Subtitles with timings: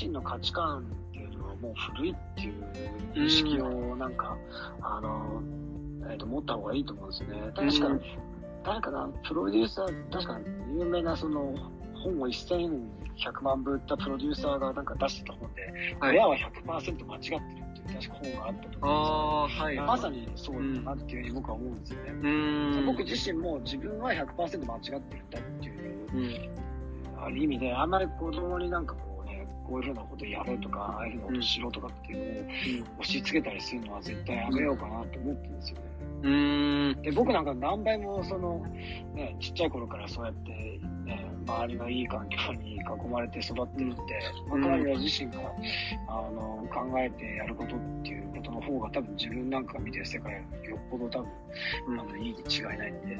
[0.00, 4.38] 自身の価値観っていうのはもう古いっていう意識をなんか、
[4.80, 5.42] あの、
[6.08, 7.52] えー、と持った方がいいと思うんですよね。
[7.54, 8.00] 確かに、
[8.64, 11.54] 誰かな、プロデューサー、確かに有名なその
[12.02, 12.80] 本を1100
[13.42, 15.62] 万部売ったプロデューサーがなんか出してた本で、
[16.00, 22.10] はい、親は100%間違ってるっていう確か本があったと思うんですよ、あはい、まさにそうだなっていうふうに僕は思うんですよね。
[22.10, 22.28] う
[22.82, 26.20] ん、僕自身も自分は100%間違ってるんだっていう、う
[27.20, 29.09] ん、ある意味で、あんまり子供になんかこうね、
[29.70, 32.40] こういうふうなことやろうとか、ああいうふうなことしろとかってい
[32.80, 35.82] うのを押し付けたりするのは絶対やめようかなと思ってるんですよね。
[36.22, 37.02] うん。
[37.02, 38.58] で僕なんか何倍もその、
[39.14, 40.80] ね、ちっちゃい頃からそうやって
[41.46, 43.96] 周りのいい環境に囲まれて育ってるんで、
[44.48, 45.38] まあ、彼ら自身が
[46.08, 51.28] あの考えてやることっていうことの方が多分自分なんかが見てる世界よりよっぽど多分、
[52.00, 53.16] あのいいに違いないんで、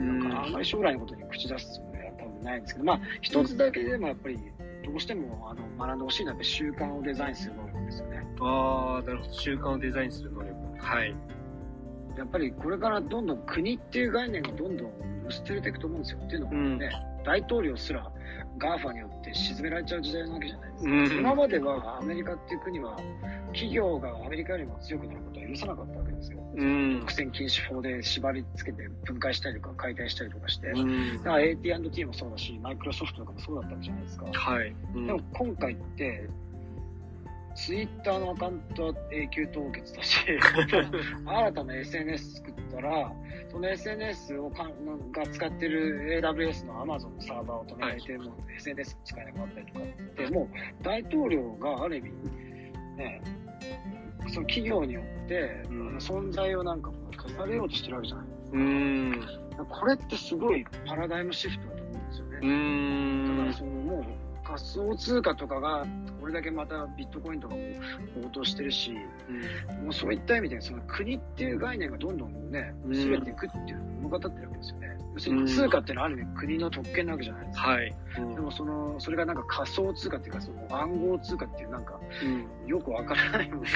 [0.00, 4.38] なんかあんまり将来のことに口出すつもりは多分ないんですけど、まあ一つだけでもやっぱり
[4.84, 8.26] どうしてもあの学んでほしいのは習慣をデザインする能力ですよね。
[8.40, 9.32] ああ、なるほど。
[9.32, 10.54] 習慣をデザインする能力。
[10.78, 11.14] はい。
[12.16, 14.92] やっぱりこれからどんどん国っていう概念がどんどん
[15.26, 16.18] 薄れていくと思うんですよ。
[16.22, 18.10] っていうのもね、うん、大統領すら
[18.58, 20.90] GAFA によって沈められちゃう時代なわけじゃないですか。
[20.90, 22.96] うん、今まではアメリカっていう国は
[23.52, 26.38] 企業がアメリカよりも強くなることは許さなかったわけですよ。
[26.56, 34.26] うん、独占禁止法で縛り付けて分解したりとか解体したりとかして、うん、だから AT&T もそうだし、マイクロソフトとかもそうだったじゃないですか。
[34.32, 34.74] はい。
[34.94, 36.28] うん、でも今回って、
[37.54, 40.18] ツイッターのアカウントは永久凍結だし、
[41.24, 43.12] 新たな SNS 作ったら、
[43.50, 44.70] その SNS をか
[45.12, 50.48] が使ってる AWS の Amazon のサーバーを止められて、もう SNS 使えなくなったりとかって、もう
[50.82, 52.10] 大統領がある意味、
[52.96, 53.20] ね、
[54.28, 55.62] その企業によって、
[55.98, 58.58] 存在をなんか消されようとしてるわけじゃないですか。
[58.58, 62.34] うんこれってすごいパラダイムシフトだと思うんですよね。
[63.36, 65.86] だからそのもう仮想通貨とかが
[66.20, 67.60] これだけまたビットコインとかも
[68.22, 68.92] 高騰してるし、
[69.70, 74.98] うん、もうそういった意味でその国っていう概念がどんどんね薄れていくっていう物語ってるわけですよね。
[75.14, 77.68] 要するに通貨っていうのはある意味国の特権なわけじゃないですか。
[77.68, 77.94] はい。
[78.18, 82.00] うん、でもそのそれがなんか仮想通貨っていうかその暗号通貨っていうなんか、
[82.66, 83.70] よくわからないもので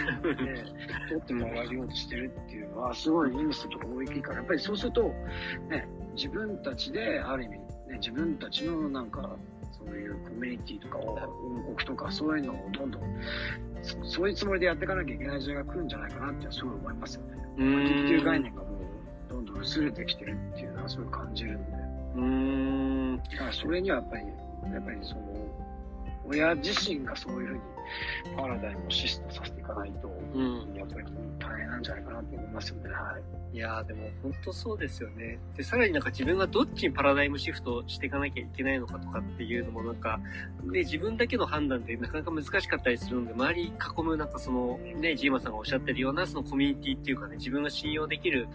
[1.08, 5.02] 取ってもらえようとしてるっていうのはすごい意味すると大きいからやっぱりそうすると
[5.70, 7.68] ね自分たちである意味ね
[8.00, 9.36] 自分たちのなんか
[9.84, 11.19] そういうコミュニティとかを
[11.69, 13.03] 置くとか、そういうのをどんどん、
[13.83, 17.39] そういうつもりでやっていかなきゃいけない時代が来るんじゃないかなってすごい思いますよね。
[17.56, 21.71] 国っていう概念がもう、どんどん薄れてきてるっていうのはすごい感じるんで。
[22.16, 23.16] うん。
[23.16, 24.27] だからそれにはやっぱり、
[24.72, 25.22] やっぱりその、
[26.27, 27.60] 親自身がそういうふうに
[28.37, 31.06] パラダイムをシストさせていかないと、うん、やっぱり
[31.38, 32.91] 大変なんじゃないかなと思いますよね。
[32.91, 33.38] はい。
[33.50, 35.38] いやーでも本当そうですよね。
[35.56, 40.21] で、さらになんか自分がどっちにパラダイムシフトしていかなきゃいけないのかとかっていうのもなんか、
[40.71, 48.48] で、自分だけの判断でなかなか難しかったりするので、周り囲むなんかその、ね、ジーマさんがおっしゃってるようなそのコミュニティっていうかね、自分が信用できる、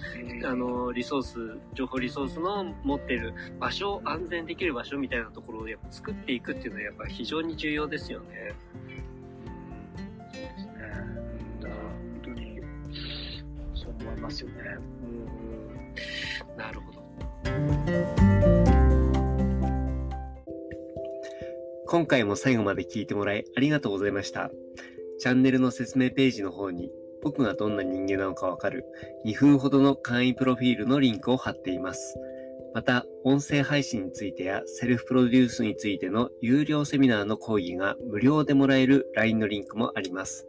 [0.46, 8.54] あの、リソース、情報リソースの持ってる場所、安全できる場所みたいなところをやっぱ作っていくっていうのはやっぱ非常に重要ですよね。
[14.04, 14.56] 思いますよね。
[15.08, 17.04] うんなるほど。
[21.88, 24.50] 今回も最後まで聞いてもらいありがとうございました。
[25.20, 28.86] チャンネルの説明ページの方に僕がどんな人間なのかわかる
[29.26, 32.18] 2分ほどの簡易プロフィールのリンクを貼っています。
[32.74, 40.48] また、音声配信についてやセルフプロデュースについての有料セミナーの講義が無料でもらえる LINE のリンクもあります。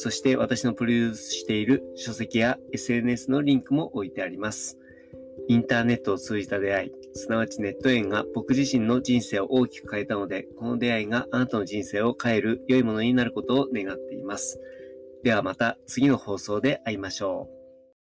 [0.00, 4.78] そして私のプロデュースしている書籍や SNS のリンクも置いてあります。
[5.48, 14.60] インターネットを通じた出会い、すなわちネット縁が僕自身の人生を大きく変えたので、この出会いがあなたの人生を変える良いものになることを願っています。
[15.24, 17.57] ではまた次の放送で会いましょう。